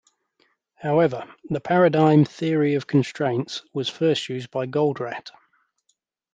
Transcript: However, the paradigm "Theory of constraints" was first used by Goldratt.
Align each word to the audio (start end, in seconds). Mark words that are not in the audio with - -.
However, 0.77 1.31
the 1.47 1.59
paradigm 1.59 2.25
"Theory 2.25 2.73
of 2.73 2.87
constraints" 2.87 3.61
was 3.71 3.87
first 3.87 4.29
used 4.29 4.49
by 4.49 4.65
Goldratt. 4.65 5.29